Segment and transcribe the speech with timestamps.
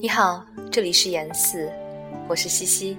[0.00, 1.68] 你好，这里是言四，
[2.28, 2.96] 我是西西。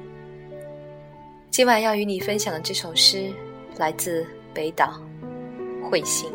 [1.50, 3.32] 今晚要与你分享的这首诗
[3.78, 5.00] 来自北岛，
[5.90, 6.30] 彗星。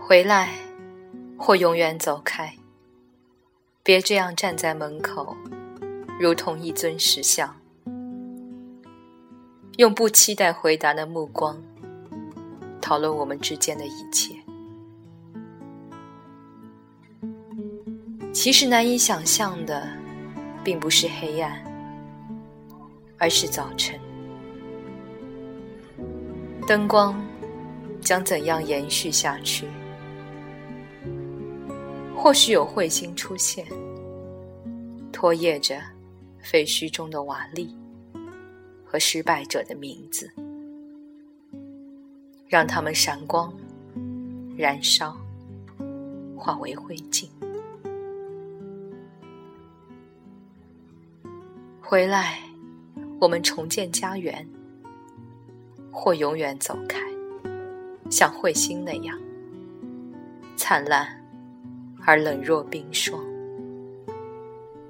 [0.00, 0.48] 回来，
[1.38, 2.52] 或永远走开。
[3.82, 5.34] 别这样站在门口，
[6.20, 7.56] 如同一尊石像，
[9.78, 11.62] 用不期待回答的目光
[12.82, 14.34] 讨论我们之间的一切。
[18.30, 19.88] 其实难以想象的，
[20.62, 21.64] 并不是黑暗，
[23.16, 23.98] 而是早晨。
[26.66, 27.18] 灯光
[28.02, 29.66] 将怎样延续下去？
[32.20, 33.64] 或许有彗星出现，
[35.12, 35.80] 拖曳着
[36.42, 37.70] 废墟中的瓦砾
[38.84, 40.28] 和失败者的名字，
[42.48, 43.54] 让他们闪光、
[44.56, 45.16] 燃烧、
[46.36, 47.28] 化为灰烬。
[51.80, 52.40] 回来，
[53.20, 54.46] 我们重建家园，
[55.92, 57.00] 或永远走开，
[58.10, 59.16] 像彗星那样
[60.56, 61.17] 灿烂。
[62.08, 63.22] 而冷若冰霜，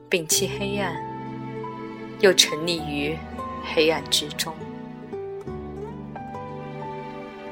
[0.08, 0.94] 摒弃黑暗，
[2.20, 3.19] 又沉溺于
[3.64, 4.55] 黑暗之中。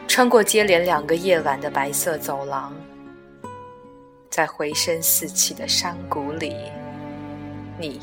[0.07, 2.73] 穿过接连两个夜晚的白色走廊，
[4.31, 6.55] 在回声四起的山谷里，
[7.77, 8.01] 你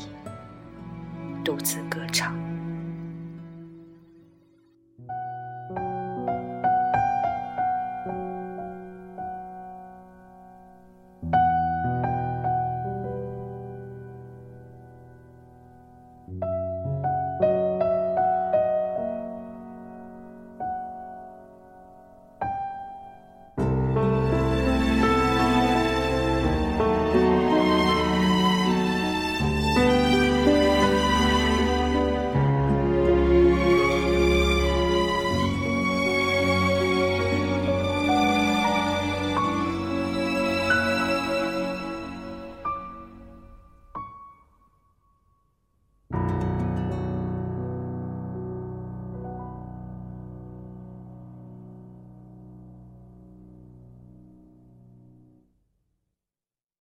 [1.42, 2.53] 独自歌唱。